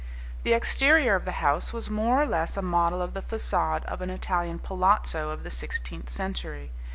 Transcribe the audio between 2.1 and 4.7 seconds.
or less a model of the facade of an Italian